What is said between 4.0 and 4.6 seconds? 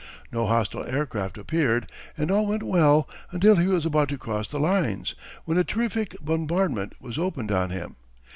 to cross the